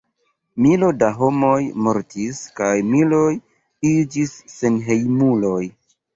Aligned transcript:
Milo 0.65 0.87
da 1.03 1.09
homoj 1.19 1.57
mortis 1.87 2.39
kaj 2.61 2.71
miloj 2.95 3.29
iĝis 3.93 4.35
senhejmuloj. 4.57 5.63